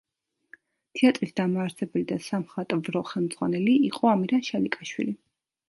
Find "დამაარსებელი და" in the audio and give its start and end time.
1.39-2.17